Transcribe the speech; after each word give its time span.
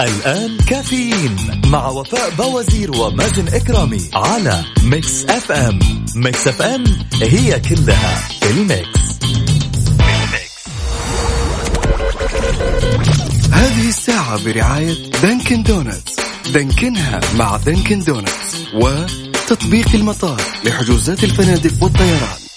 الآن 0.00 0.58
كافيين 0.58 1.36
مع 1.66 1.88
وفاء 1.88 2.30
بوازير 2.30 2.96
ومازن 2.96 3.48
إكرامي 3.48 4.10
على 4.14 4.64
Mix 4.82 5.24
FM. 5.24 5.78
Mix 6.14 6.48
FM 6.48 6.84
هي 7.22 7.60
كلها 7.60 8.28
ال 8.50 8.64
mix. 8.64 9.18
هذه 13.52 13.88
الساعة 13.88 14.44
برعاية 14.44 15.10
Dunkin' 15.22 15.62
Donuts. 15.62 16.16
Dunkin 16.54 17.11
ها 17.11 17.20
مع 17.36 17.56
Dunkin' 17.56 17.98
Donuts 18.04 18.64
وتطبيق 18.74 19.88
المطار 19.94 20.42
لحجوزات 20.64 21.24
الفنادق 21.24 21.82
والطيران. 21.82 22.47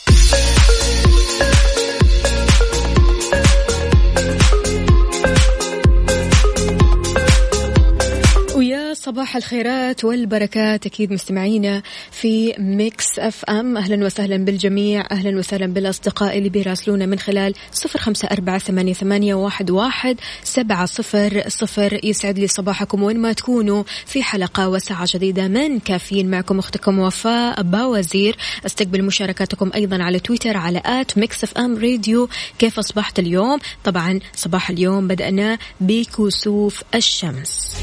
صباح 9.11 9.35
الخيرات 9.35 10.05
والبركات. 10.05 10.85
أكيد 10.85 11.13
مستمعينا 11.13 11.81
في 12.11 12.53
Mix 12.59 13.19
FM. 13.19 13.77
أهلا 13.77 14.05
وسهلا 14.05 14.37
بالجميع. 14.37 15.07
أهلا 15.11 15.37
وسهلا 15.37 15.65
بالأصدقاء 15.65 16.37
اللي 16.37 16.49
بيراسلونا 16.49 17.05
من 17.05 17.19
خلال 17.19 17.53
صفر 17.71 17.99
خمسة 17.99 18.27
أربعة 18.27 18.57
ثمانية, 18.93 19.33
واحد 19.69 20.19
سبعة 20.43 20.85
صفر 20.85 21.43
صفر. 21.47 21.99
يسعد 22.03 22.39
لي 22.39 22.47
صباحكم 22.47 23.03
وين 23.03 23.19
ما 23.19 23.33
تكونوا. 23.33 23.83
في 24.05 24.23
حلقة 24.23 24.69
وساعة 24.69 25.07
جديدة 25.13 25.47
من 25.47 25.79
كافيين 25.79 26.31
معكم 26.31 26.59
أختكم 26.59 26.99
وفاء 26.99 27.61
باوزير. 27.61 28.37
أستقبل 28.65 29.03
مشاركاتكم 29.03 29.71
أيضا 29.75 30.03
على 30.03 30.19
تويتر 30.19 30.57
على 30.57 30.81
at 30.85 31.17
Mix 31.17 31.43
FM 31.43 31.77
Radio. 31.77 32.29
كيف 32.59 32.79
أصبحت 32.79 33.19
اليوم؟ 33.19 33.59
طبعا 33.83 34.19
صباح 34.35 34.69
اليوم 34.69 35.07
بدأنا 35.07 35.57
بكسوف 35.81 36.83
الشمس. 36.95 37.77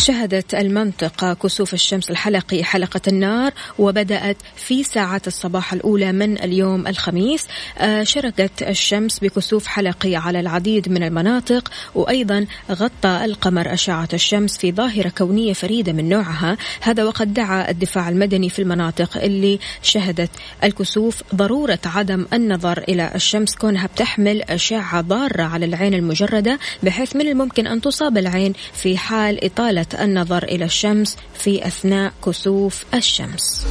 شهدت 0.00 0.54
المنطقة 0.54 1.34
كسوف 1.34 1.74
الشمس 1.74 2.10
الحلقي 2.10 2.64
حلقة 2.64 3.00
النار 3.08 3.52
وبدأت 3.78 4.36
في 4.56 4.82
ساعات 4.82 5.26
الصباح 5.26 5.72
الأولى 5.72 6.12
من 6.12 6.38
اليوم 6.38 6.86
الخميس. 6.86 7.46
آه، 7.78 8.02
شرقت 8.02 8.62
الشمس 8.62 9.18
بكسوف 9.18 9.66
حلقي 9.66 10.16
على 10.16 10.40
العديد 10.40 10.88
من 10.88 11.02
المناطق 11.02 11.70
وأيضا 11.94 12.46
غطى 12.70 13.24
القمر 13.24 13.72
أشعة 13.72 14.08
الشمس 14.12 14.58
في 14.58 14.72
ظاهرة 14.72 15.08
كونية 15.08 15.52
فريدة 15.52 15.92
من 15.92 16.08
نوعها. 16.08 16.56
هذا 16.80 17.04
وقد 17.04 17.34
دعا 17.34 17.70
الدفاع 17.70 18.08
المدني 18.08 18.48
في 18.48 18.62
المناطق 18.62 19.22
اللي 19.22 19.58
شهدت 19.82 20.30
الكسوف 20.64 21.22
ضرورة 21.34 21.78
عدم 21.84 22.26
النظر 22.32 22.84
إلى 22.88 23.12
الشمس 23.14 23.54
كونها 23.54 23.86
بتحمل 23.86 24.42
أشعة 24.42 25.00
ضارة 25.00 25.42
على 25.42 25.66
العين 25.66 25.94
المجردة 25.94 26.58
بحيث 26.82 27.16
من 27.16 27.28
الممكن 27.28 27.66
أن 27.66 27.80
تصاب 27.80 28.18
العين 28.18 28.52
في 28.72 28.98
حال 28.98 29.44
إطالة 29.44 29.89
النظر 29.94 30.42
إلى 30.42 30.64
الشمس 30.64 31.16
في 31.34 31.66
أثناء 31.66 32.12
كسوف 32.26 32.84
الشمس. 32.94 33.66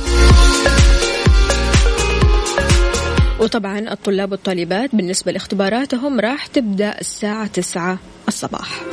وطبعا 3.40 3.80
الطلاب 3.80 4.32
والطالبات 4.32 4.96
بالنسبة 4.96 5.32
لاختباراتهم 5.32 6.20
راح 6.20 6.48
تبدأ 6.48 7.00
الساعة 7.00 7.48
9 7.48 8.00
الصباح. 8.28 8.84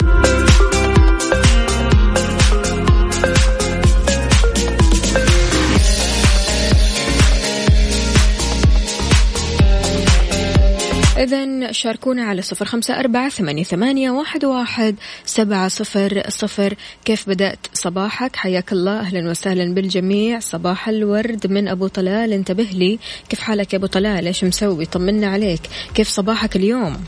إذا 11.19 11.73
شاركونا 11.73 12.25
على 12.25 12.43
صفر 12.43 12.65
خمسة 12.65 12.99
أربعة 13.01 13.29
ثمانية, 13.29 13.65
ثمانية 13.65 14.11
واحد, 14.11 14.45
واحد 14.45 14.97
سبعة 15.25 15.69
صفر 15.69 16.23
صفر. 16.29 16.75
كيف 17.05 17.29
بدأت 17.29 17.59
صباحك؟ 17.73 18.37
حياك 18.37 18.73
الله. 18.73 19.01
أهلا 19.01 19.31
وسهلا 19.31 19.75
بالجميع. 19.75 20.39
صباح 20.41 20.89
الورد 20.89 21.47
من 21.47 21.69
أبو 21.69 21.87
طلال. 21.87 22.33
انتبه 22.33 22.69
لي. 22.73 22.99
كيف 23.29 23.41
حالك 23.41 23.73
يا 23.73 23.79
أبو 23.79 23.87
طلال؟ 23.87 24.27
إيش 24.27 24.45
مسوي؟ 24.45 24.87
طمنا 24.87 25.27
عليك. 25.27 25.61
كيف 25.95 26.09
صباحك 26.09 26.57
اليوم؟ 26.57 27.05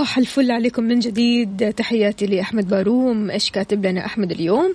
صباح 0.00 0.18
الفل 0.18 0.50
عليكم 0.50 0.82
من 0.82 0.98
جديد. 0.98 1.74
تحياتي 1.76 2.26
لأحمد 2.26 2.68
باروم 2.68 3.30
إيش 3.30 3.50
كاتب 3.50 3.86
لنا 3.86 4.06
أحمد 4.06 4.30
اليوم؟ 4.30 4.74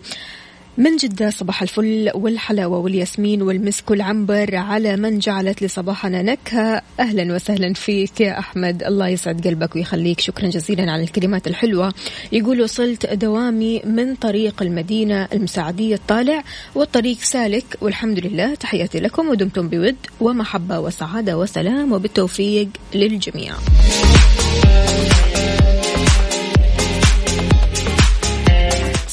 من 0.78 0.96
جدة 0.96 1.30
صباح 1.30 1.62
الفل 1.62 2.12
والحلاوة 2.16 2.78
والياسمين 2.78 3.42
والمسك 3.42 3.92
والعنبر 3.92 4.56
على 4.56 4.98
من 4.98 5.20
جعلت 5.20 5.64
لصباحنا 5.64 6.22
نكهة. 6.22 6.82
أهلا 7.00 7.36
وسهلا 7.36 7.74
فيك 7.74 8.22
يا 8.22 8.40
أحمد. 8.40 8.84
الله 8.84 9.08
يسعد 9.08 9.48
قلبك 9.48 9.76
ويخليك. 9.76 10.20
شكرا 10.20 10.50
جزيلا 10.50 10.92
على 10.92 11.04
الكلمات 11.04 11.48
الحلوة. 11.48 11.94
يقول 12.32 12.62
وصلت 12.62 13.06
دوامي 13.06 13.82
من 13.86 14.16
طريق 14.16 14.62
المدينة 14.62 15.28
المساعدية 15.34 15.96
الطالع 15.96 16.44
والطريق 16.76 17.18
سالك. 17.18 17.78
والحمد 17.82 18.20
لله 18.20 18.56
تحياتي 18.56 19.00
لكم 19.00 19.28
ودمتم 19.30 19.70
بود. 19.70 19.96
ومحبة 20.22 20.80
وسعادة 20.80 21.38
وسلام 21.38 21.92
وبالتوفيق 21.92 22.68
للجميع. 22.96 23.54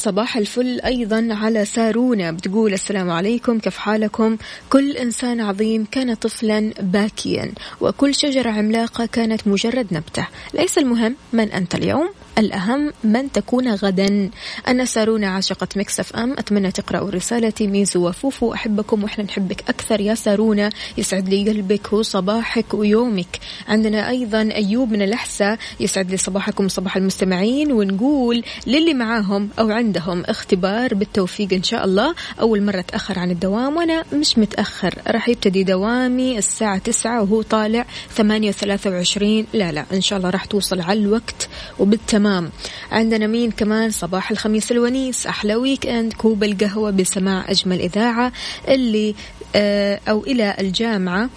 صباح 0.03 0.37
الفل 0.37 0.81
أيضا 0.81 1.29
على 1.31 1.65
سارونا. 1.65 2.31
بتقول 2.31 2.73
السلام 2.73 3.11
عليكم 3.11 3.59
كيف 3.59 3.77
حالكم؟ 3.77 4.37
كل 4.71 4.97
إنسان 4.97 5.41
عظيم 5.41 5.85
كان 5.91 6.15
طفلا 6.15 6.73
باكيا 6.81 7.53
وكل 7.81 8.15
شجرة 8.15 8.51
عملاقة 8.51 9.07
كانت 9.07 9.49
مجرد 9.49 9.87
نبتة. 9.91 10.27
ليس 10.55 10.79
المهم 10.79 11.17
من 11.33 11.53
أنت 11.53 11.75
اليوم 11.75 12.11
الأهم 12.38 12.93
من 13.04 13.32
تكون 13.32 13.75
غدا. 13.75 14.31
أنا 14.69 14.84
سارونا 14.84 15.28
عاشقة 15.28 15.69
مكسف 15.76 16.16
أم. 16.16 16.32
أتمنى 16.32 16.72
تقرأوا 16.72 17.10
رسالتي 17.10 17.66
ميزو 17.66 18.09
وفوفو 18.09 18.54
أحبكم 18.54 19.03
وإحنا 19.03 19.25
نحبك 19.25 19.65
أكثر. 19.69 20.00
يا 20.00 20.15
سارونا 20.15 20.71
يسعد 20.98 21.28
لي 21.28 21.50
قلبك 21.50 21.92
وصباحك 21.92 22.75
ويومك. 22.75 23.38
عندنا 23.69 24.09
أيضا 24.09 24.41
أيوب 24.42 24.91
من 24.91 25.03
الأحساء 25.03 25.59
يسعد 25.81 26.10
لي 26.10 26.16
صباحكم 26.16 26.69
صباح 26.69 26.97
المستمعين. 26.97 27.72
ونقول 27.72 28.44
للي 28.66 28.94
معاهم 28.94 29.48
أو 29.59 29.71
عندهم 29.71 30.22
اختبار 30.25 30.94
بالتوفيق 30.94 31.53
إن 31.53 31.62
شاء 31.62 31.84
الله. 31.84 32.15
أول 32.41 32.62
مرة 32.62 32.81
تأخر 32.81 33.19
عن 33.19 33.31
الدوام 33.31 33.76
وأنا 33.76 34.04
مش 34.12 34.39
متأخر. 34.39 34.95
راح 35.09 35.28
يبتدي 35.28 35.65
دوامي 35.65 36.39
الساعة 36.39 36.78
تسعة 36.78 37.22
وهو 37.22 37.42
طالع 37.42 37.86
ثمانية 38.15 38.51
ثلاثة 38.51 38.91
وعشرين. 38.91 39.47
لا 39.53 39.72
لا 39.72 39.84
إن 39.92 40.01
شاء 40.01 40.18
الله 40.18 40.30
راح 40.30 40.45
توصل 40.45 40.80
على 40.80 41.01
الوقت. 41.01 41.48
وبالتمام 41.78 42.22
تمام. 42.22 42.51
عندنا 42.92 43.27
مين 43.27 43.51
كمان؟ 43.51 43.91
صباح 43.91 44.30
الخميس 44.30 44.72
الونيس. 44.72 45.27
أحلى 45.27 45.54
ويك 45.54 45.86
أند 45.86 46.13
كوب 46.13 46.45
القهوة 46.45 46.91
بسماع 46.91 47.51
أجمل 47.51 47.80
إذاعة. 47.80 48.33
اللي 48.69 49.15
آه 49.57 50.01
أو 50.09 50.24
إلى 50.24 50.57
الجامعة. 50.60 51.30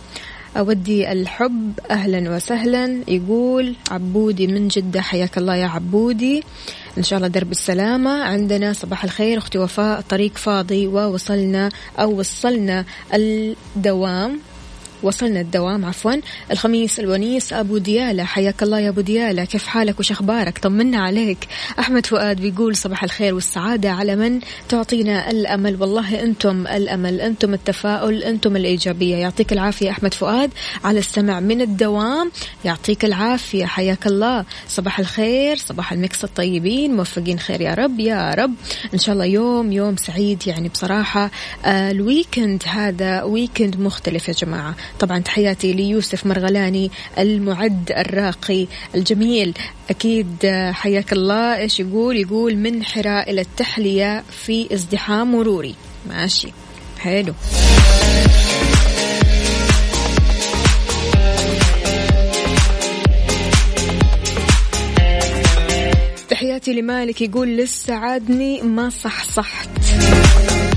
أودي 0.58 1.12
الحب. 1.12 1.80
أهلا 1.90 2.36
وسهلا. 2.36 3.02
يقول 3.08 3.76
عبودي 3.92 4.48
من 4.48 4.68
جدة. 4.68 5.02
حياك 5.02 5.38
الله 5.38 5.56
يا 5.56 5.68
عبودي. 5.68 6.44
إن 6.98 7.04
شاء 7.04 7.18
الله 7.18 7.28
درب 7.28 7.52
السلامة. 7.52 8.24
عندنا 8.24 8.74
صباح 8.74 9.04
الخير. 9.04 9.38
أختي 9.38 9.58
وفاء 9.58 10.00
الطريق 10.00 10.38
فاضي. 10.38 10.88
ووصلنا 10.88 11.70
أو 12.00 12.20
وصلنا 12.20 12.86
الدوام. 13.14 14.40
وصلنا 15.06 15.42
الدوام 15.42 15.86
عفوا. 15.86 16.14
الخميس 16.52 17.00
الونيس. 17.00 17.54
أبو 17.54 17.78
ديالة 17.78 18.24
حياك 18.24 18.64
الله 18.64 18.80
يا 18.80 18.90
أبو 18.90 19.02
ديالة. 19.02 19.46
كيف 19.46 19.68
حالك 19.68 20.00
وش 20.00 20.12
أخبارك؟ 20.12 20.58
طمنا 20.58 20.98
عليك. 20.98 21.48
أحمد 21.80 22.06
فؤاد 22.06 22.42
بيقول 22.42 22.76
صباح 22.76 23.04
الخير 23.04 23.34
والسعادة 23.36 23.92
على 23.92 24.16
من 24.16 24.40
تعطينا 24.70 25.32
الأمل. 25.32 25.82
والله 25.82 26.24
أنتم 26.24 26.68
الأمل 26.68 27.22
أنتم 27.22 27.54
التفاؤل 27.54 28.24
أنتم 28.24 28.56
الإيجابية. 28.56 29.16
يعطيك 29.16 29.54
العافية 29.54 29.90
أحمد 29.92 30.14
فؤاد 30.14 30.52
على 30.84 31.00
السمع 31.00 31.40
من 31.40 31.62
الدوام. 31.62 32.32
يعطيك 32.66 33.06
العافية 33.06 33.66
حياك 33.66 34.08
الله. 34.08 34.46
صباح 34.68 35.00
الخير 35.00 35.58
صباح 35.58 35.92
المكس 35.92 36.24
الطيبين. 36.24 36.96
موفقين 36.96 37.40
خير 37.40 37.62
يا 37.62 37.74
رب 37.74 38.00
يا 38.00 38.34
رب. 38.34 38.54
إن 38.94 39.00
شاء 39.00 39.14
الله 39.14 39.26
يوم 39.26 39.72
يوم 39.72 39.98
سعيد. 39.98 40.48
يعني 40.48 40.70
بصراحة 40.70 41.32
آه 41.66 41.92
ال 41.92 42.01
weekend 42.01 42.64
هذا 42.68 43.24
weekend 43.24 43.80
مختلف 43.80 44.28
يا 44.28 44.34
جماعة. 44.34 44.76
طبعا 45.00 45.20
تحياتي 45.20 45.74
ليوسف 45.74 46.26
مرغلاني 46.26 46.92
المعد 47.18 47.92
الراقي 47.98 48.68
الجميل. 48.96 49.54
أكيد 49.90 50.28
حياك 50.72 51.14
الله. 51.14 51.58
إيش 51.58 51.80
يقول؟ 51.80 52.18
يقول 52.18 52.58
من 52.58 52.84
حراء 52.84 53.32
إلى 53.32 53.42
التحلية 53.42 54.24
في 54.32 54.74
ازدحام 54.74 55.32
مروري. 55.32 55.76
ماشي. 56.10 56.52
حلو. 57.00 57.34
تحياتي 66.30 66.74
لمالك 66.74 67.22
يقول 67.22 67.58
لسه 67.58 67.94
عادني 67.94 68.62
ما 68.62 68.90
صح 68.90 69.24
صحت 69.24 69.70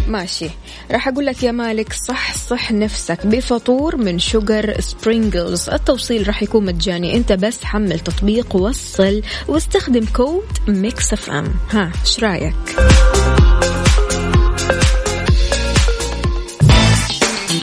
ماشي. 0.09 0.51
راح 0.91 1.09
أقول 1.09 1.27
لك 1.27 1.43
يا 1.43 1.53
مالك 1.53 1.93
صح 1.93 2.35
صح 2.35 2.73
نفسك. 2.73 3.27
بفطور 3.27 3.97
من 3.97 4.19
Sugar 4.19 4.81
Sprinkles. 4.81 5.69
التوصيل 5.69 6.27
راح 6.29 6.43
يكون 6.43 6.65
مجاني. 6.65 7.17
أنت 7.17 7.33
بس 7.33 7.65
حمل 7.65 8.01
تطبيق 8.01 8.57
وصل 8.57 9.23
واستخدم 9.49 10.05
code 10.05 10.45
Mix 10.69 11.13
FM. 11.13 11.55
ها 11.71 11.93
إيش 12.05 12.21
رأيك؟ 12.21 12.55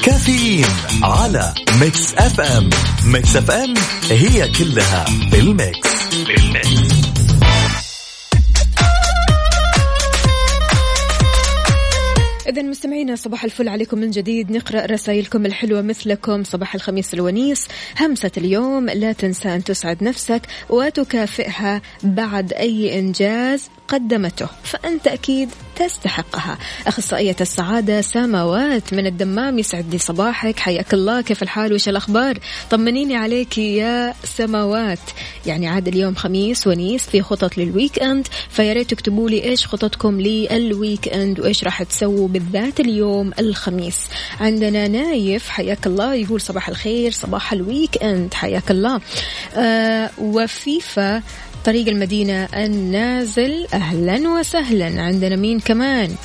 كافيين 0.04 0.66
على 1.04 1.54
Mix 1.82 2.14
FM. 2.14 2.70
Mix 3.06 3.36
FM 3.36 3.74
هي 4.10 4.50
كلها 4.50 5.06
بال 5.32 5.51
mix. 5.51 5.90
بال 6.28 6.50
mix. 6.50 6.95
إذا 12.56 12.64
مستمعينا 12.64 13.16
صباح 13.16 13.44
الفل 13.44 13.70
عليكم 13.70 13.98
من 14.00 14.12
جديد. 14.12 14.52
نقرأ 14.52 14.86
رسائلكم 14.86 15.46
الحلوة 15.46 15.82
مثلكم. 15.82 16.44
صباح 16.44 16.76
الخميس 16.76 17.14
الونيس. 17.14 17.68
همسة 18.00 18.32
اليوم 18.38 18.90
لا 18.90 19.12
تنسى 19.12 19.56
أن 19.56 19.64
تسعد 19.64 20.04
نفسك 20.04 20.42
وتكافئها 20.70 21.82
بعد 22.04 22.54
أي 22.54 23.00
إنجاز. 23.00 23.70
قدمته 23.88 24.48
فأنت 24.64 25.08
أكيد 25.08 25.50
تستحقها. 25.76 26.58
أخصائية 26.88 27.36
السعادة 27.42 28.02
سماوات 28.02 28.94
من 28.94 29.08
الدمام 29.08 29.60
يسعد 29.60 29.92
لي 29.92 29.98
صباحك 29.98 30.60
حياك 30.60 30.94
الله 30.94 31.22
كيف 31.22 31.44
الحال؟ 31.44 31.74
وش 31.74 31.90
الأخبار؟ 31.90 32.40
طمنيني 32.72 33.16
عليك 33.16 33.58
يا 33.58 34.14
سماوات 34.24 35.00
يعني 35.46 35.68
عاد 35.68 35.88
اليوم 35.88 36.16
خميس 36.16 36.68
ونيس 36.68 37.06
في 37.10 37.22
خطط 37.22 37.58
لل 37.58 38.04
weekend 38.04 38.28
فيا 38.50 38.74
ريت 38.74 38.90
تكتبوا 38.90 39.30
لي 39.30 39.44
إيش 39.44 39.68
خططكم 39.68 40.22
لل 40.22 41.08
weekend 41.08 41.40
وإيش 41.40 41.64
راح 41.64 41.84
تسووا 41.84 42.28
بالذات 42.28 42.80
اليوم 42.80 43.32
الخميس. 43.40 43.98
عندنا 44.40 44.88
نايف 44.88 45.50
حياك 45.50 45.88
الله 45.88 46.14
يقول 46.14 46.42
صباح 46.42 46.70
الخير 46.70 47.12
صباح 47.12 47.54
ال 47.54 48.04
weekend 48.04 48.34
حياك 48.34 48.72
الله. 48.72 49.02
آه 49.56 50.10
وفيفا 50.18 51.22
طريق 51.66 51.88
المدينة 51.88 52.44
النازل 52.44 53.68
أهلا 53.74 54.30
وسهلا. 54.30 55.02
عندنا 55.02 55.36
مين 55.36 55.60
كمان؟ 55.60 56.16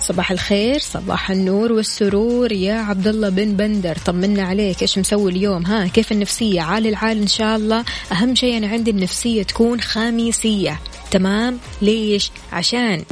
صباح 0.00 0.30
الخير 0.30 0.78
صباح 0.78 1.30
النور 1.30 1.72
والسرور. 1.72 2.52
يا 2.52 2.74
عبد 2.74 3.06
الله 3.06 3.28
بن 3.28 3.56
بندر 3.56 3.96
طمنا 4.06 4.42
عليك. 4.42 4.82
إيش 4.82 4.98
مسوي 4.98 5.32
اليوم؟ 5.32 5.66
ها 5.66 5.86
كيف 5.86 6.12
النفسية؟ 6.12 6.60
عال 6.60 6.86
العال 6.86 7.20
إن 7.20 7.26
شاء 7.26 7.56
الله. 7.56 7.84
أهم 8.12 8.34
شيء 8.34 8.56
أنا 8.56 8.68
عندي 8.68 8.90
النفسية 8.90 9.42
تكون 9.42 9.80
خميسية 9.80 10.80
تمام؟ 11.10 11.58
ليش؟ 11.82 12.30
عشان. 12.52 13.04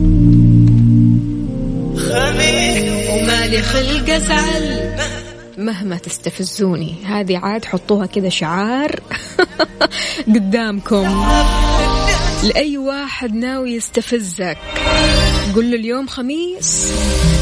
خميس 1.97 2.83
ومالي 3.11 3.63
خلق 3.63 4.11
أزعل. 4.11 4.86
مهما 5.59 5.97
تستفزوني. 5.97 6.95
هذه 7.05 7.39
عاد 7.39 7.65
حطوها 7.65 8.07
كذا 8.07 8.29
شعار 8.29 9.01
قدامكم. 10.35 11.27
لأي 12.43 12.79
واحد 12.79 13.35
ناوي 13.35 13.73
يستفزك. 13.73 14.59
قل 15.55 15.71
له 15.71 15.77
اليوم 15.77 16.07
خميس 16.07 16.93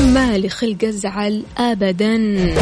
مالي 0.00 0.48
خلق 0.48 0.84
أزعل 0.84 1.42
أبدا. 1.58 2.54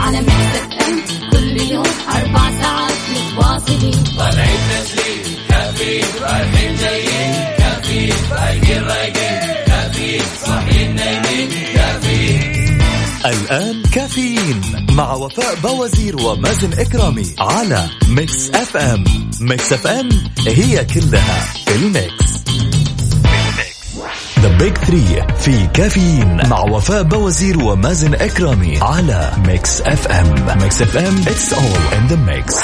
على 0.00 0.20
Mix 0.20 0.72
FM 0.88 1.30
كل 1.30 1.60
يوم 1.72 1.86
أربع 2.08 2.50
ساعات 2.62 2.92
متواصلين 3.10 4.04
طالعين 4.18 4.58
تسليم 4.70 5.36
كافيين 5.48 6.04
رايحين 6.22 6.74
جايين 6.76 7.34
كافيين 7.58 8.14
رايقين 8.32 8.82
رايقين 8.84 9.40
كافيين 9.66 10.22
صاحيين 10.46 10.94
نايمين 10.94 11.48
كافيين 11.74 12.80
الآن 13.26 13.82
كافيين 13.82 14.60
مع 14.90 15.12
وفاء 15.14 15.54
بوازير 15.54 16.22
ومازن 16.22 16.72
إكرامي 16.72 17.26
على 17.38 17.88
Mix 18.08 18.50
FM 18.50 19.04
Mix 19.40 19.72
FM 19.72 20.08
هي 20.46 20.84
كلها 20.84 21.44
ال 21.68 21.86
mix 21.86 22.39
the 24.42 24.58
big 24.58 24.76
three 24.76 25.26
في 25.36 25.66
كافيين 25.74 26.48
مع 26.48 26.60
وفاء 26.60 27.02
بوازير 27.02 27.58
ومازن 27.58 28.14
إكرامي 28.14 28.78
على 28.82 29.32
Mix 29.46 29.80
FM 29.80 30.58
Mix 30.62 30.82
FM 30.82 31.22
it's 31.24 31.52
all 31.52 31.94
in 31.96 32.12
the 32.12 32.16
mix. 32.30 32.54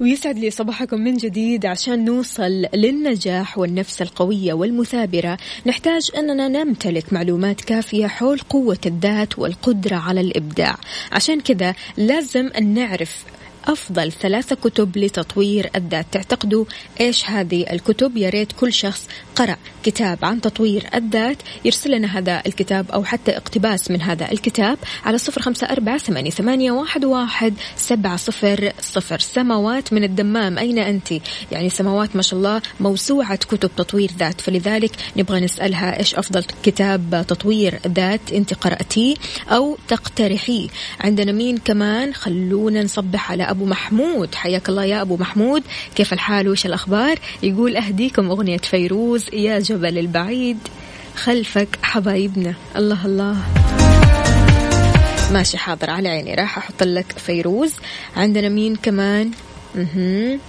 ويسعد 0.00 0.38
لي 0.38 0.50
صباحكم 0.50 1.00
من 1.00 1.16
جديد 1.16 1.66
عشان 1.66 2.04
نوصل 2.04 2.66
للنجاح 2.74 3.58
والنفس 3.58 4.02
القوية 4.02 4.52
والمثابرة. 4.52 5.38
نحتاج 5.66 6.10
أننا 6.16 6.48
نمتلك 6.48 7.12
معلومات 7.12 7.60
كافية 7.60 8.06
حول 8.06 8.38
قوة 8.38 8.78
الذات 8.86 9.38
والقدرة 9.38 9.96
على 9.96 10.20
الإبداع. 10.20 10.76
عشان 11.12 11.40
كذا 11.40 11.74
لازم 11.96 12.50
أن 12.58 12.74
نعرف 12.74 13.24
أفضل 13.64 14.12
ثلاثة 14.12 14.56
كتب 14.56 14.96
لتطوير 14.96 15.70
الذات. 15.76 16.06
تعتقدوا 16.12 16.64
إيش 17.00 17.30
هذه 17.30 17.66
الكتب؟ 17.72 18.16
يا 18.16 18.30
ريت 18.30 18.52
كل 18.52 18.72
شخص 18.72 19.08
قرأ 19.36 19.56
كتاب 19.82 20.24
عن 20.24 20.40
تطوير 20.40 20.86
الذات. 20.94 21.36
يرسل 21.64 21.90
لنا 21.90 22.18
هذا 22.18 22.42
الكتاب 22.46 22.90
أو 22.90 23.04
حتى 23.04 23.36
اقتباس 23.36 23.90
من 23.90 24.02
هذا 24.02 24.32
الكتاب 24.32 24.78
على 25.04 25.18
صفر 25.18 25.42
خمسة 25.42 25.66
أربعة 25.66 25.98
ثمانية, 25.98 26.72
واحد 27.04 27.54
سبعة 27.76 28.16
صفر 28.16 28.72
صفر. 28.80 29.18
سماوات 29.18 29.92
من 29.92 30.04
الدمام 30.04 30.58
أين 30.58 30.78
أنت؟ 30.78 31.12
يعني 31.52 31.70
سماوات 31.70 32.16
ما 32.16 32.22
شاء 32.22 32.38
الله 32.38 32.62
موسوعة 32.80 33.36
كتب 33.36 33.70
تطوير 33.76 34.10
ذات. 34.18 34.40
فلذلك 34.40 34.90
نبغى 35.16 35.40
نسألها 35.40 35.98
إيش 35.98 36.14
أفضل 36.14 36.44
كتاب 36.62 37.24
تطوير 37.28 37.80
ذات 37.88 38.32
أنت 38.32 38.54
قرأتيه 38.54 39.14
أو 39.48 39.78
تقترحيه. 39.88 40.68
عندنا 41.00 41.32
مين 41.32 41.58
كمان؟ 41.58 42.14
خلونا 42.14 42.82
نصبح 42.82 43.30
على 43.30 43.51
أبو 43.52 43.66
محمود. 43.66 44.34
حياك 44.34 44.68
الله 44.68 44.84
يا 44.84 45.02
أبو 45.02 45.16
محمود. 45.16 45.62
كيف 45.94 46.12
الحال؟ 46.12 46.48
وش 46.48 46.66
الأخبار؟ 46.66 47.18
يقول 47.42 47.76
أهديكم 47.76 48.30
أغنية 48.30 48.56
فيروز 48.56 49.34
يا 49.34 49.58
جبل 49.58 49.98
البعيد. 49.98 50.58
خلفك 51.16 51.68
حبايبنا. 51.82 52.54
الله 52.76 53.06
الله. 53.06 53.36
ماشي 55.32 55.58
حاضر 55.58 55.90
على 55.90 56.08
عيني. 56.08 56.34
راح 56.34 56.58
أحط 56.58 56.82
لك 56.82 57.12
فيروز. 57.18 57.72
عندنا 58.16 58.48
مين 58.48 58.76
كمان؟ 58.76 59.30
مهم. 59.74 60.40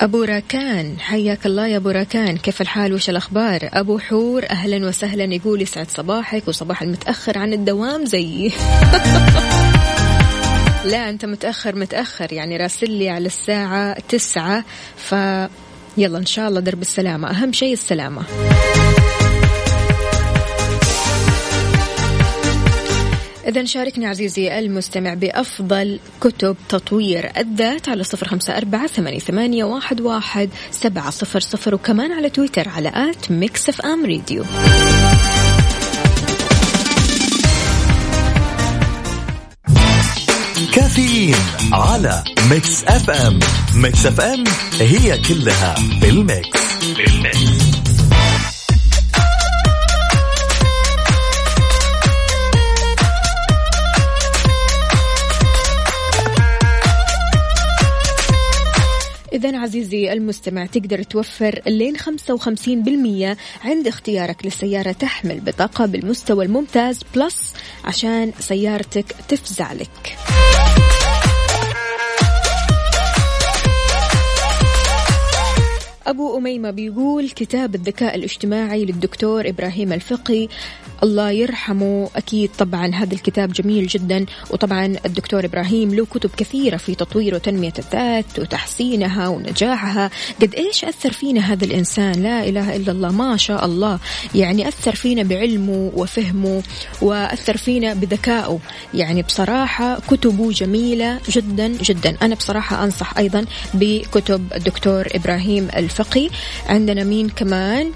أبو 0.00 0.22
راكان. 0.24 1.00
حياك 1.00 1.46
الله 1.46 1.66
يا 1.66 1.76
أبو 1.76 1.90
راكان. 1.90 2.36
كيف 2.36 2.60
الحال؟ 2.60 2.92
وش 2.92 3.10
الأخبار؟ 3.10 3.60
أبو 3.62 3.98
حور 3.98 4.42
أهلا 4.50 4.88
وسهلا 4.88 5.34
يقول 5.34 5.62
يسعد 5.62 5.90
صباحك 5.90 6.48
وصباح 6.48 6.82
المتأخر 6.82 7.38
عن 7.38 7.52
الدوام 7.52 8.04
زيي. 8.06 8.52
لا 10.84 11.10
أنت 11.10 11.24
متأخر 11.24 11.76
متأخر. 11.76 12.32
يعني 12.32 12.56
راسل 12.56 12.90
لي 12.90 13.08
على 13.08 13.26
الساعة 13.26 14.00
تسعة 14.08 14.64
ف 14.96 15.12
يلا 15.96 16.18
إن 16.18 16.26
شاء 16.26 16.48
الله 16.48 16.60
درب 16.60 16.82
السلامة. 16.82 17.30
أهم 17.30 17.52
شيء 17.52 17.72
السلامة. 17.72 18.22
إذا 23.48 23.64
شاركني 23.64 24.06
عزيزي 24.06 24.58
المستمع 24.58 25.14
بأفضل 25.14 26.00
كتب 26.20 26.56
تطوير 26.68 27.30
الذات 27.36 27.88
على 27.88 28.04
صفر 28.04 28.28
خمسة 28.28 28.56
أربعة 28.56 28.86
ثمانية 29.18 29.64
واحد 29.64 30.00
واحد 30.00 30.50
سبعة 30.70 31.10
صفر 31.10 31.40
صفر 31.40 31.74
وكمان 31.74 32.12
على 32.12 32.30
تويتر 32.30 32.68
على 32.68 32.88
at 32.88 33.30
Mix 33.30 33.68
FM 33.68 34.06
Radio 34.06 34.44
كافيين 40.90 41.34
على 41.72 42.24
Mix 42.50 42.84
FM 42.84 43.38
Mix 43.74 44.06
FM 44.06 44.44
هي 44.80 45.18
كلها 45.18 45.74
بال 46.00 46.34
mix 46.34 46.84
بال 46.96 47.26
mix 47.26 47.70
إذا 59.32 59.58
عزيزي 59.58 60.12
المستمع 60.12 60.66
تقدر 60.66 61.02
توفر 61.02 61.60
لين 61.66 61.96
55% 61.96 62.02
عند 63.64 63.86
اختيارك 63.86 64.46
لسيارة 64.46 64.92
تحمل 64.92 65.40
بطاقة 65.40 65.86
بالمستوى 65.86 66.44
الممتاز 66.44 67.00
plus 67.14 67.54
عشان 67.84 68.32
سيارتك 68.40 69.14
تفزع 69.28 69.72
لك. 69.72 70.16
أبو 76.10 76.38
أميمة 76.38 76.70
بيقول 76.70 77.30
كتاب 77.30 77.74
الذكاء 77.74 78.14
الاجتماعي 78.14 78.84
للدكتور 78.84 79.48
إبراهيم 79.48 79.92
الفقي 79.92 80.48
الله 81.02 81.30
يرحمه 81.30 82.10
أكيد 82.16 82.50
طبعا 82.58 82.94
هذا 82.94 83.14
الكتاب 83.14 83.52
جميل 83.52 83.86
جدا. 83.86 84.26
وطبعا 84.50 84.96
الدكتور 85.06 85.44
إبراهيم 85.44 85.94
له 85.94 86.06
كتب 86.06 86.30
كثيرة 86.36 86.76
في 86.76 86.94
تطوير 86.94 87.34
وتنمية 87.34 87.72
الذات 87.78 88.38
وتحسينها 88.38 89.28
ونجاحها. 89.28 90.10
قد 90.42 90.54
إيش 90.54 90.84
أثر 90.84 91.12
فينا 91.12 91.40
هذا 91.40 91.64
الإنسان؟ 91.64 92.22
لا 92.22 92.48
إله 92.48 92.76
إلا 92.76 92.92
الله 92.92 93.12
ما 93.12 93.36
شاء 93.36 93.64
الله. 93.64 93.98
يعني 94.34 94.68
أثر 94.68 94.94
فينا 94.94 95.22
بعلمه 95.22 95.92
وفهمه 95.96 96.62
وأثر 97.02 97.56
فينا 97.56 97.94
بذكائه. 97.94 98.58
يعني 98.94 99.22
بصراحة 99.22 100.00
كتبه 100.00 100.50
جميلة 100.50 101.20
جدا 101.28 101.68
جدا. 101.68 102.16
أنا 102.22 102.34
بصراحة 102.34 102.84
أنصح 102.84 103.18
أيضا 103.18 103.44
بكتب 103.74 104.52
الدكتور 104.54 105.08
إبراهيم 105.14 105.68
الفقي. 105.76 105.99
عندنا 106.66 107.04
مين 107.04 107.28
كمان؟ 107.28 107.92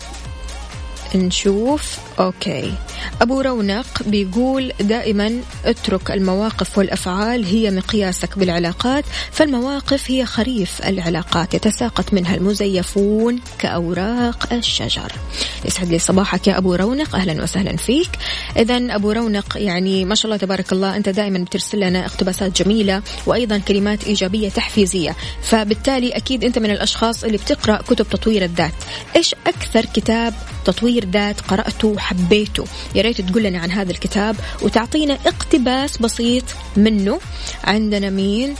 نشوف. 1.14 1.98
أوكي. 2.20 2.74
أبو 3.22 3.40
رونق 3.40 4.02
بيقول 4.06 4.72
دائما 4.80 5.40
اترك 5.64 6.10
المواقف 6.10 6.78
والأفعال 6.78 7.44
هي 7.44 7.70
مقياسك 7.70 8.38
بالعلاقات 8.38 9.04
فالمواقف 9.32 10.10
هي 10.10 10.26
خريف 10.26 10.86
العلاقات 10.86 11.54
يتساقط 11.54 12.12
منها 12.12 12.34
المزيفون 12.34 13.40
كأوراق 13.58 14.52
الشجر. 14.52 15.12
يسعد 15.64 15.88
لي 15.88 15.98
صباحك 15.98 16.46
يا 16.46 16.58
أبو 16.58 16.74
رونق. 16.74 17.16
أهلا 17.16 17.42
وسهلا 17.42 17.76
فيك. 17.76 18.10
اذا 18.56 18.94
أبو 18.94 19.12
رونق 19.12 19.56
يعني 19.56 20.04
ما 20.04 20.14
شاء 20.14 20.24
الله 20.26 20.36
تبارك 20.36 20.72
الله 20.72 20.96
أنت 20.96 21.08
دائما 21.08 21.38
بترسل 21.38 21.80
لنا 21.80 22.06
اقتباسات 22.06 22.62
جميلة 22.62 23.02
وأيضا 23.26 23.58
كلمات 23.58 24.04
إيجابية 24.04 24.48
تحفيزية. 24.48 25.16
فبالتالي 25.42 26.10
أكيد 26.10 26.44
أنت 26.44 26.58
من 26.58 26.70
الأشخاص 26.70 27.24
اللي 27.24 27.36
بتقرأ 27.36 27.76
كتب 27.76 28.08
تطوير 28.08 28.44
الذات. 28.44 28.74
إيش 29.16 29.34
أكثر 29.46 29.84
كتاب 29.84 30.34
تطوير 30.64 31.10
ذات 31.10 31.40
قرأته 31.40 31.88
وحبيته 31.88 32.64
يا 32.94 33.02
ريت 33.02 33.20
تقول 33.20 33.42
لنا 33.42 33.58
عن 33.58 33.70
هذا 33.70 33.90
الكتاب 33.90 34.36
وتعطينا 34.62 35.18
اقتباس 35.26 35.98
بسيط 35.98 36.44
منه. 36.76 37.20
عندنا 37.64 38.10
مين؟ 38.10 38.54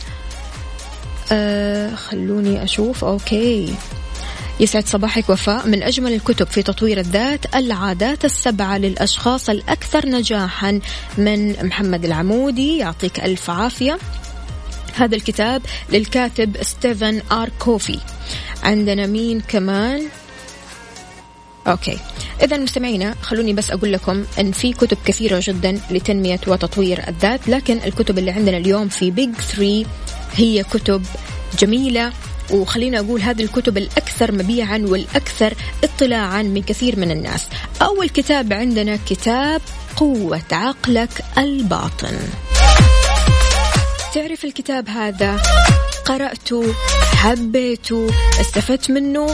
آه 1.32 1.94
خلوني 1.94 2.64
أشوف. 2.64 3.04
أوكي. 3.04 3.74
يسعد 4.60 4.86
صباحك 4.86 5.30
وفاء. 5.30 5.66
من 5.68 5.82
أجمل 5.82 6.12
الكتب 6.12 6.46
في 6.46 6.62
تطوير 6.62 7.00
الذات 7.00 7.54
العادات 7.56 8.24
السبعة 8.24 8.78
للأشخاص 8.78 9.50
الأكثر 9.50 10.06
نجاحا. 10.06 10.80
من 11.18 11.66
محمد 11.66 12.04
العمودي 12.04 12.78
يعطيك 12.78 13.20
ألف 13.20 13.50
عافية. 13.50 13.98
هذا 14.94 15.16
الكتاب 15.16 15.62
للكاتب 15.92 16.56
ستيفن 16.62 17.22
آر 17.32 17.50
كوفي. 17.58 17.98
عندنا 18.62 19.06
مين 19.06 19.40
كمان؟ 19.40 20.02
Okay. 21.66 21.98
اذا 22.42 22.56
مستمعينا 22.56 23.14
خلوني 23.22 23.52
بس 23.52 23.70
أقول 23.70 23.92
لكم 23.92 24.24
إن 24.40 24.52
في 24.52 24.72
كتب 24.72 24.98
كثيرة 25.04 25.40
جدا 25.42 25.80
لتنمية 25.90 26.40
وتطوير 26.46 27.08
الذات 27.08 27.48
لكن 27.48 27.78
الكتب 27.86 28.18
اللي 28.18 28.30
عندنا 28.30 28.56
اليوم 28.56 28.88
في 28.88 29.10
Big 29.10 29.34
3 29.34 29.84
هي 30.34 30.62
كتب 30.62 31.02
جميلة. 31.58 32.12
وخلينا 32.50 32.98
أقول 32.98 33.20
هذه 33.20 33.42
الكتب 33.42 33.78
الأكثر 33.78 34.32
مبيعا 34.32 34.78
والأكثر 34.84 35.54
اطلاعا 35.84 36.42
من 36.42 36.62
كثير 36.62 36.98
من 36.98 37.10
الناس. 37.10 37.46
أول 37.82 38.08
كتاب 38.08 38.52
عندنا 38.52 38.98
كتاب 39.08 39.60
قوة 39.96 40.42
عقلك 40.52 41.24
الباطن. 41.38 42.18
تعرف 44.14 44.44
الكتاب 44.44 44.88
هذا؟ 44.88 45.42
قرأته 46.04 46.74
حبيته 47.16 48.06
استفدت 48.40 48.90
منه؟ 48.90 49.26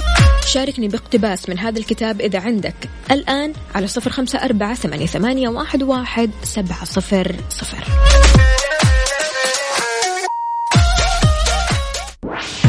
شاركني 0.46 0.88
باقتباس 0.88 1.48
من 1.48 1.58
هذا 1.58 1.78
الكتاب 1.78 2.20
إذا 2.20 2.38
عندك. 2.38 2.74
الآن 3.10 3.52
على 3.74 3.86
صفر 3.86 4.10
خمسة 4.10 4.38
أربعة 4.38 4.74
ثمانية, 4.74 5.48
واحد 5.48 6.30
سبعة 6.42 6.84
صفر 6.84 7.36
صفر. 7.50 7.84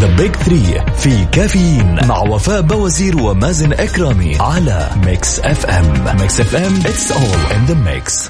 The 0.01 0.15
Big 0.15 0.35
Three 0.35 0.81
في 0.97 1.25
كافيين 1.25 2.07
مع 2.07 2.19
وفاء 2.19 2.61
بوازير 2.61 3.17
ومازن 3.21 3.73
إكرامي 3.73 4.37
على 4.39 4.89
Mix 5.05 5.39
FM 5.39 6.17
Mix 6.21 6.39
FM 6.41 6.75
it's 6.85 7.11
all 7.11 7.51
in 7.55 7.65
the 7.65 7.73
mix 7.73 8.29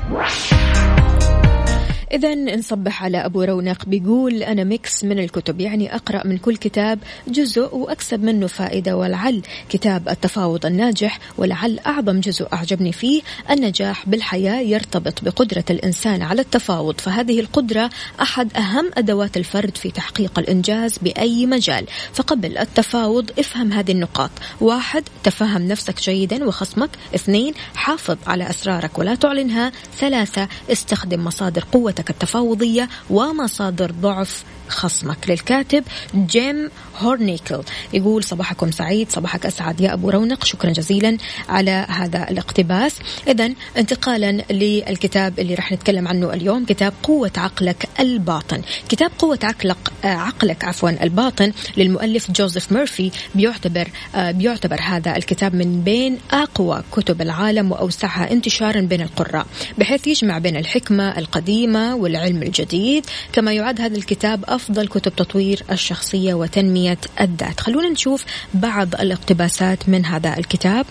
إذا 2.13 2.35
نصبح 2.35 3.03
على 3.03 3.25
أبو 3.25 3.43
رونق 3.43 3.85
بيقول 3.85 4.43
أنا 4.43 4.63
mix 4.63 5.03
من 5.03 5.19
الكتب 5.19 5.61
يعني 5.61 5.95
أقرأ 5.95 6.27
من 6.27 6.37
كل 6.37 6.57
كتاب 6.57 6.99
جزء 7.27 7.75
وأكسب 7.75 8.23
منه 8.23 8.47
فائدة 8.47 8.97
ولعل 8.97 9.41
كتاب 9.69 10.09
التفاوض 10.09 10.65
الناجح 10.65 11.19
ولعل 11.37 11.79
أعظم 11.79 12.19
جزء 12.19 12.47
أعجبني 12.53 12.91
فيه 12.91 13.21
النجاح 13.49 14.09
بالحياة 14.09 14.61
يرتبط 14.61 15.23
بقدرة 15.23 15.63
الإنسان 15.69 16.21
على 16.21 16.41
التفاوض 16.41 17.01
فهذه 17.01 17.39
القدرة 17.39 17.89
أحد 18.21 18.57
أهم 18.57 18.91
أدوات 18.93 19.37
الفرد 19.37 19.77
في 19.77 19.91
تحقيق 19.91 20.39
الإنجاز 20.39 20.97
بأي 20.97 21.45
مجال. 21.45 21.85
فقبل 22.13 22.57
التفاوض 22.57 23.31
افهم 23.39 23.73
هذه 23.73 23.91
النقاط. 23.91 24.31
واحد 24.61 25.03
تفهم 25.23 25.67
نفسك 25.67 26.01
جيدا 26.01 26.45
وخصمك. 26.45 26.89
اثنين 27.15 27.53
حافظ 27.75 28.17
على 28.27 28.49
أسرارك 28.49 28.99
ولا 28.99 29.15
تعلنها. 29.15 29.71
ثلاثة 29.97 30.47
استخدم 30.71 31.23
مصادر 31.23 31.63
قوتك 31.71 32.00
قدرتك 32.01 32.09
التفاوضية 32.09 32.89
ومصادر 33.09 33.91
ضعف 33.91 34.43
خصمك. 34.67 35.29
للكاتب 35.29 35.83
جيم 36.15 36.69
هورنيكل. 36.97 37.61
يقول 37.93 38.23
صباحكم 38.23 38.71
سعيد 38.71 39.11
صباحك 39.11 39.45
أسعد 39.45 39.81
يا 39.81 39.93
أبو 39.93 40.09
رونق. 40.09 40.43
شكرا 40.43 40.71
جزيلا 40.71 41.17
على 41.49 41.85
هذا 41.89 42.29
الاقتباس. 42.29 42.95
إذا 43.27 43.53
انتقالا 43.77 44.31
للكتاب 44.51 45.39
اللي 45.39 45.55
راح 45.55 45.71
نتكلم 45.71 46.07
عنه 46.07 46.33
اليوم 46.33 46.65
كتاب 46.65 46.93
قوة 47.03 47.31
عقلك 47.37 47.89
الباطن. 47.99 48.61
كتاب 48.89 49.11
قوة 49.19 49.39
عقلك 49.43 49.77
عقلك 50.03 50.63
عفوا 50.63 51.03
الباطن 51.03 51.51
للمؤلف 51.77 52.31
جوزيف 52.31 52.71
ميرفي. 52.71 53.11
بيعتبر 53.35 53.87
بيعتبر 54.17 54.81
هذا 54.81 55.15
الكتاب 55.17 55.55
من 55.55 55.81
بين 55.81 56.17
أقوى 56.31 56.83
كتب 56.91 57.21
العالم 57.21 57.71
وأوسعها 57.71 58.31
انتشارا 58.31 58.81
بين 58.81 59.01
القراء 59.01 59.47
بحيث 59.77 60.07
يجمع 60.07 60.37
بين 60.37 60.57
الحكمة 60.57 61.17
القديمة 61.17 61.95
والعلم 61.95 62.43
الجديد. 62.43 63.05
كما 63.33 63.53
يعد 63.53 63.81
هذا 63.81 63.97
الكتاب 63.97 64.45
كتب 64.69 65.15
تطوير 65.15 65.63
الشخصية 65.71 66.33
وتنمية 66.33 66.97
الذات. 67.21 67.59
خلونا 67.59 67.89
نشوف 67.89 68.25
بعض 68.53 68.95
الاقتباسات 68.95 69.89
من 69.89 70.05
هذا 70.05 70.37
الكتاب. 70.37 70.85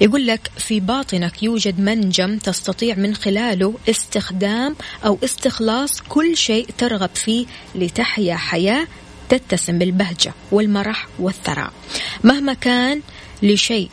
يقول 0.00 0.26
لك 0.26 0.50
في 0.58 0.80
باطنك 0.80 1.42
يوجد 1.42 1.80
منجم 1.80 2.38
تستطيع 2.38 2.94
من 2.94 3.14
خلاله 3.14 3.74
استخدام 3.88 4.76
أو 5.06 5.18
استخلاص 5.24 6.00
كل 6.00 6.36
شيء 6.36 6.66
ترغب 6.78 7.10
فيه 7.14 7.46
لتحيا 7.74 8.36
حياة 8.36 8.86
تتسم 9.28 9.78
بالبهجة 9.78 10.32
والمرح 10.52 11.08
والثراء. 11.18 11.72
مهما 12.24 12.54
كان 12.54 13.00
لشيء 13.42 13.90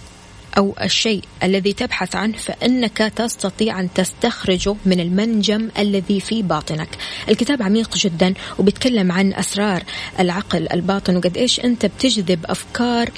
أو 0.58 0.76
الشيء 0.82 1.22
الذي 1.44 1.74
تبحث 1.74 2.16
عنه 2.16 2.38
فإنك 2.38 2.98
تستطيع 2.98 3.80
أن 3.80 3.94
تستخرجه 3.94 4.76
من 4.86 5.00
المنجم 5.00 5.70
الذي 5.80 6.20
في 6.20 6.42
باطنك. 6.42 6.90
الكتاب 7.30 7.62
عميق 7.62 7.96
جدا 7.96 8.34
وبيتكلم 8.60 9.12
عن 9.12 9.34
أسرار 9.34 9.84
العقل 10.20 10.68
الباطن 10.74 11.18
وقد 11.18 11.38
إيش 11.38 11.60
أنت 11.60 11.86
بتجذب 11.86 12.46
أفكار 12.46 13.10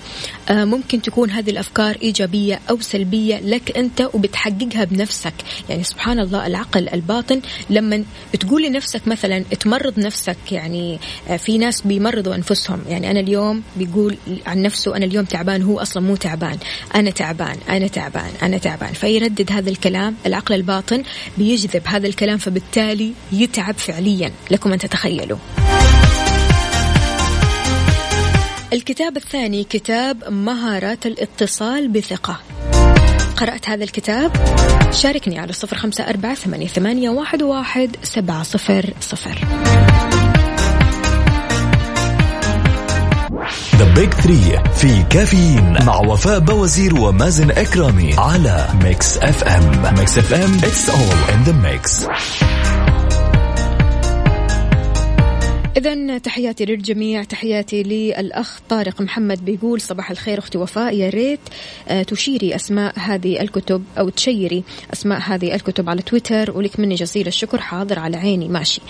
ممكن 0.52 1.02
تكون 1.02 1.32
هذه 1.32 1.50
الأفكار 1.50 1.98
إيجابية 2.02 2.60
أو 2.70 2.80
سلبية 2.82 3.40
لك 3.40 3.78
أنت 3.78 4.10
وبتحققها 4.14 4.84
بنفسك. 4.84 5.34
يعني 5.70 5.84
سبحان 5.84 6.20
الله 6.20 6.48
العقل 6.48 6.90
الباطن 6.90 7.42
لما 7.70 8.04
تقول 8.40 8.64
لنفسك 8.64 9.08
مثلا 9.08 9.40
تمرض 9.40 10.00
نفسك 10.00 10.52
يعني 10.52 11.00
آه، 11.30 11.38
في 11.38 11.58
ناس 11.58 11.82
بيمرضوا 11.82 12.36
أنفسهم. 12.36 12.82
يعني 12.90 13.12
أنا 13.12 13.20
اليوم 13.20 13.64
بيقول 13.78 14.18
عن 14.46 14.62
نفسه 14.62 14.96
أنا 14.96 15.06
اليوم 15.06 15.26
تعبان 15.26 15.62
هو 15.62 15.80
أصلا 15.80 16.04
مو 16.04 16.16
تعبان. 16.16 16.58
أنا 16.96 17.10
تعبان 17.10 17.58
أنا 17.70 17.88
تعبان 17.88 18.32
أنا 18.44 18.58
تعبان. 18.58 18.94
فيردد 18.94 19.52
هذا 19.52 19.70
الكلام 19.70 20.16
العقل 20.26 20.56
الباطن 20.56 21.04
بيجذب 21.38 21.82
هذا 21.86 22.08
الكلام 22.08 22.38
فبالتالي 22.38 23.14
يتعب 23.32 23.76
فعليا 23.78 24.32
لكم 24.52 24.74
أن 24.74 24.80
تتخيلوا. 24.80 25.67
الكتاب 28.74 29.18
الثاني 29.18 29.64
كتاب 29.64 30.30
مهارات 30.30 31.06
الاتصال 31.06 31.88
بثقة. 31.88 32.40
قرأت 33.38 33.70
هذا 33.70 33.84
الكتاب؟ 33.84 34.32
شاركني 34.92 35.40
على 35.40 35.54
صفر 35.54 35.78
خمسة 35.78 36.10
أربعة 36.10 36.36
ثمانية 36.68 37.10
واحد 37.10 37.96
سبعة 38.04 38.44
صفر 38.44 38.94
صفر. 39.02 39.38
The 43.76 43.94
Big 43.94 44.14
3 44.14 44.64
في 44.64 45.04
كافيين 45.10 45.86
مع 45.86 46.00
وفاء 46.00 46.40
بوازير 46.40 46.96
ومازن 46.96 47.52
إكرامي 47.52 48.14
على 48.18 48.68
Mix 48.84 49.18
FM 49.18 49.96
Mix 49.98 50.18
FM 50.18 50.56
it's 50.56 50.90
all 50.90 51.34
in 51.34 51.44
the 51.44 51.52
mix 51.52 52.06
إذا 55.78 56.18
تحياتي 56.18 56.66
للجميع 56.66 57.24
تحياتي 57.24 57.84
للأخ 57.84 58.60
طارق 58.70 59.02
محمد 59.02 59.46
بيقول 59.46 59.82
صباح 59.82 60.12
الخير 60.12 60.40
أختي 60.40 60.58
وفاء 60.58 60.96
يا 60.96 61.10
ريت 61.10 61.40
آه، 61.88 62.04
تشيري 62.04 62.56
أسماء 62.56 63.00
هذه 63.00 63.42
الكتب 63.42 63.84
أو 63.98 64.10
تشيري 64.10 64.64
أسماء 64.94 65.20
هذه 65.20 65.56
الكتب 65.56 65.90
على 65.90 66.02
تويتر 66.02 66.58
ولك 66.58 66.80
مني 66.80 66.96
جزيل 66.96 67.28
الشكر 67.28 67.62
حاضر 67.62 68.00
على 68.00 68.18
عيني 68.18 68.48
ماشي. 68.48 68.82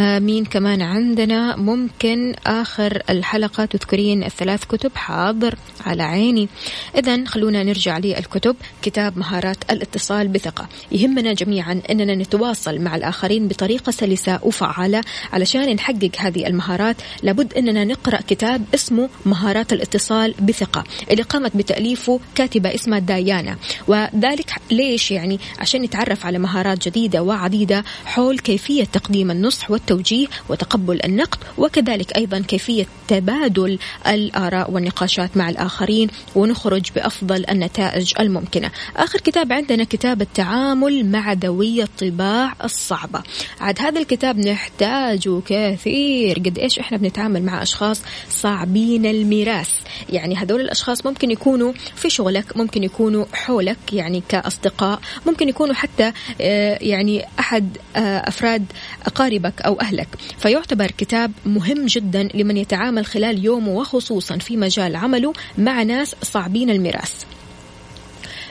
مين 0.00 0.44
كمان 0.44 0.82
عندنا 0.82 1.56
ممكن 1.56 2.34
آخر 2.46 3.02
الحلقة 3.10 3.64
تذكرين 3.64 4.24
الثلاث 4.24 4.64
كتب 4.64 4.90
حاضر 4.94 5.54
على 5.86 6.02
عيني. 6.02 6.48
إذا 6.96 7.24
خلونا 7.24 7.62
نرجع 7.62 7.98
للكتب 7.98 8.56
كتاب 8.82 9.18
مهارات 9.18 9.72
الاتصال 9.72 10.28
بثقة. 10.28 10.68
يهمنا 10.92 11.32
جميعا 11.32 11.82
أننا 11.90 12.14
نتواصل 12.14 12.80
مع 12.80 12.96
الآخرين 12.96 13.48
بطريقة 13.48 13.90
سلسة 13.90 14.40
وفعالة 14.42 15.00
علشان 15.32 15.74
نحقق 15.74 16.21
هذه 16.22 16.46
المهارات 16.46 16.96
لابد 17.22 17.54
أننا 17.54 17.84
نقرأ 17.84 18.20
كتاب 18.28 18.64
اسمه 18.74 19.08
مهارات 19.26 19.72
الاتصال 19.72 20.34
بثقة 20.40 20.84
اللي 21.10 21.22
قامت 21.22 21.56
بتأليفه 21.56 22.20
كاتبة 22.34 22.74
اسمها 22.74 22.98
دايانا. 22.98 23.56
وذلك 23.88 24.50
ليش 24.70 25.10
يعني؟ 25.10 25.38
عشان 25.58 25.82
نتعرف 25.82 26.26
على 26.26 26.38
مهارات 26.38 26.88
جديدة 26.88 27.22
وعديدة 27.22 27.84
حول 28.04 28.38
كيفية 28.38 28.84
تقديم 28.84 29.30
النصح 29.30 29.70
والتوجيه 29.70 30.26
وتقبل 30.48 31.00
النقد 31.04 31.38
وكذلك 31.58 32.16
أيضا 32.16 32.38
كيفية 32.38 32.86
تبادل 33.08 33.78
الآراء 34.06 34.70
والنقاشات 34.70 35.36
مع 35.36 35.48
الآخرين 35.48 36.08
ونخرج 36.34 36.92
بأفضل 36.94 37.44
النتائج 37.50 38.12
الممكنة. 38.20 38.70
آخر 38.96 39.18
كتاب 39.18 39.52
عندنا 39.52 39.84
كتاب 39.84 40.22
التعامل 40.22 41.06
مع 41.06 41.32
ذوي 41.32 41.82
الطباع 41.82 42.54
الصعبة. 42.64 43.22
عاد 43.60 43.80
هذا 43.80 44.00
الكتاب 44.00 44.38
نحتاجه 44.38 45.40
كثير. 45.46 46.11
كثير 46.12 46.38
قد 46.38 46.58
إيش 46.58 46.78
إحنا 46.78 46.98
بنتعامل 46.98 47.42
مع 47.42 47.62
أشخاص 47.62 48.02
صعبين 48.28 49.06
الميراث. 49.06 49.70
يعني 50.10 50.36
هذول 50.36 50.60
الأشخاص 50.60 51.06
ممكن 51.06 51.30
يكونوا 51.30 51.72
في 51.96 52.10
شغلك 52.10 52.56
ممكن 52.56 52.84
يكونوا 52.84 53.24
حولك 53.32 53.92
يعني 53.92 54.22
كأصدقاء 54.28 55.00
ممكن 55.26 55.48
يكونوا 55.48 55.74
حتى 55.74 56.12
آه، 56.40 56.78
يعني 56.80 57.24
أحد 57.38 57.78
آه، 57.96 58.28
أفراد 58.28 58.64
أقاربك 59.06 59.62
أو 59.62 59.80
أهلك. 59.80 60.08
فيعتبر 60.38 60.86
كتاب 60.86 61.32
مهم 61.46 61.86
جدا 61.86 62.28
لمن 62.34 62.56
يتعامل 62.56 63.06
خلال 63.06 63.44
يومه 63.44 63.72
وخصوصا 63.72 64.38
في 64.38 64.56
مجال 64.56 64.96
عمله 64.96 65.32
مع 65.58 65.82
ناس 65.82 66.16
صعبين 66.22 66.70
الميراث. 66.70 67.24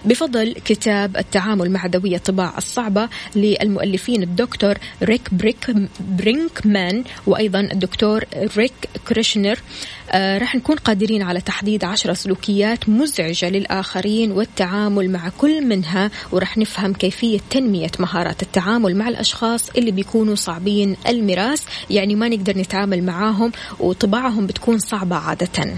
بفضل 0.06 0.54
كتاب 0.66 1.18
التعامل 1.18 1.72
مع 1.72 1.86
ذوي 1.86 2.16
الطباع 2.16 2.58
الصعبة 2.58 3.10
للمؤلفين 3.36 4.24
الدكتور 4.24 4.78
ريك 5.04 5.34
بريك 5.34 5.72
برينكمان 6.00 7.04
وأيضا 7.28 7.60
الدكتور 7.60 8.24
ريك 8.58 8.74
كريشنر. 9.08 9.60
آه 10.12 10.38
راح 10.38 10.56
نكون 10.56 10.76
قادرين 10.76 11.22
على 11.22 11.42
تحديد 11.42 11.84
عشرة 11.84 12.14
سلوكيات 12.14 12.90
مزعجة 12.90 13.50
للآخرين 13.50 14.32
والتعامل 14.32 15.12
مع 15.12 15.30
كل 15.38 15.66
منها 15.66 16.12
وراح 16.32 16.58
نفهم 16.58 16.94
كيفية 16.94 17.40
تنمية 17.50 17.92
مهارات 18.00 18.44
التعامل 18.44 18.96
مع 18.96 19.10
الأشخاص 19.10 19.70
اللي 19.70 19.92
بيكونوا 19.92 20.36
صعبين 20.36 20.96
المراس 21.08 21.64
يعني 21.90 22.16
ما 22.16 22.30
نقدر 22.30 22.58
نتعامل 22.58 23.04
معاهم 23.04 23.52
وطباعهم 23.80 24.48
بتكون 24.48 24.80
صعبة 24.80 25.16
عادة. 25.16 25.76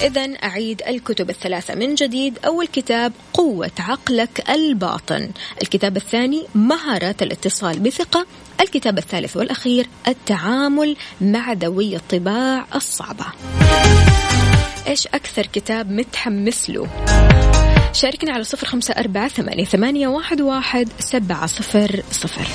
إذا 0.00 0.24
أعيد 0.44 0.82
الكتب 0.88 1.30
الثلاثة 1.30 1.74
من 1.74 1.94
جديد. 1.94 2.38
أول 2.44 2.66
كتاب 2.66 3.12
قوة 3.32 3.70
عقلك 3.78 4.50
الباطن. 4.50 5.30
الكتاب 5.62 5.96
الثاني 5.96 6.46
مهارات 6.54 7.22
الاتصال 7.22 7.78
بثقة. 7.78 8.26
الكتاب 8.60 8.98
الثالث 8.98 9.36
والأخير 9.36 9.86
التعامل 10.08 10.96
مع 11.20 11.52
ذوي 11.52 11.96
الطباع 11.96 12.66
الصعبة. 12.74 13.24
إيش 14.86 15.06
أكثر 15.06 15.46
كتاب 15.46 15.90
متحمس 15.90 16.70
له؟ 16.70 16.86
شاركنا 17.92 18.32
على 18.32 18.44
صفر 18.44 18.66
خمسة 18.66 18.94
أربعة 18.94 19.28
ثمانية 19.64 20.08
واحد 20.08 20.88
سبعة 20.98 21.46
صفر 21.46 22.02
صفر. 22.10 22.46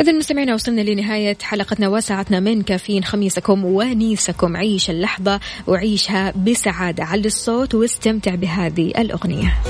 إذا 0.00 0.12
مستمعينا 0.12 0.54
وصلنا 0.54 0.80
لنهاية 0.80 1.36
حلقتنا 1.42 1.88
وساعتنا 1.88 2.40
من 2.40 2.62
كافيين 2.62 3.04
خميسكم 3.04 3.64
ونيسكم. 3.64 4.56
عيش 4.56 4.90
اللحظة 4.90 5.40
وعيشها 5.66 6.30
بسعادة. 6.30 7.04
على 7.04 7.26
الصوت 7.26 7.74
واستمتع 7.74 8.34
بهذه 8.34 8.92
الأغنية. 8.98 9.60